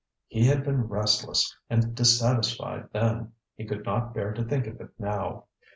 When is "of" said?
4.65-4.81